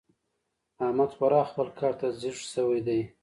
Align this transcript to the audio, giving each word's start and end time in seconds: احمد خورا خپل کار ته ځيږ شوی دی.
احمد 0.85 1.09
خورا 1.17 1.41
خپل 1.49 1.67
کار 1.79 1.93
ته 1.99 2.07
ځيږ 2.19 2.37
شوی 2.53 2.79
دی. 2.87 3.01